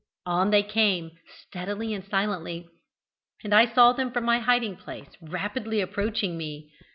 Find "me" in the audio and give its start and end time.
6.39-6.71